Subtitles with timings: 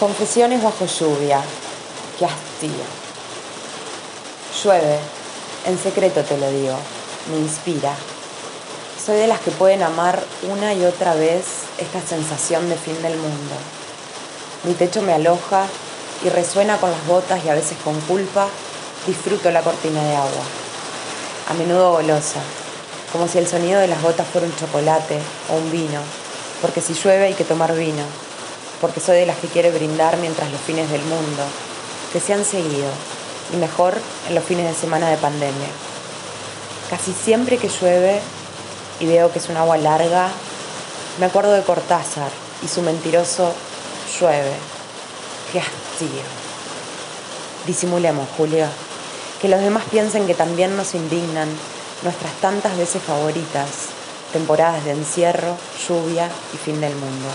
[0.00, 1.40] Confesiones bajo lluvia.
[2.18, 2.72] Qué hastío.
[4.62, 4.98] Llueve,
[5.66, 6.74] en secreto te lo digo,
[7.30, 7.94] me inspira.
[9.04, 10.20] Soy de las que pueden amar
[10.50, 11.44] una y otra vez
[11.78, 13.54] esta sensación de fin del mundo.
[14.64, 15.66] Mi techo me aloja
[16.24, 18.48] y resuena con las botas y a veces con culpa
[19.06, 20.44] disfruto la cortina de agua.
[21.50, 22.40] A menudo golosa,
[23.12, 25.20] como si el sonido de las gotas fuera un chocolate
[25.50, 26.00] o un vino,
[26.60, 28.02] porque si llueve hay que tomar vino,
[28.80, 31.42] porque soy de las que quiere brindar mientras los fines del mundo,
[32.12, 32.90] que se han seguido,
[33.52, 33.94] y mejor
[34.28, 35.68] en los fines de semana de pandemia.
[36.90, 38.20] Casi siempre que llueve
[39.00, 40.28] y veo que es un agua larga,
[41.18, 42.30] me acuerdo de Cortázar
[42.62, 43.52] y su mentiroso
[44.20, 44.52] llueve.
[45.52, 46.22] Qué hastío.
[47.66, 48.66] Disimulemos, Julio.
[49.40, 51.48] Que los demás piensen que también nos indignan
[52.02, 53.68] nuestras tantas veces favoritas,
[54.32, 55.56] temporadas de encierro,
[55.88, 57.28] lluvia y fin del mundo.